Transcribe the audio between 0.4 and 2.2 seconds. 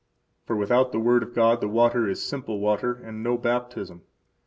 For without the word of God the water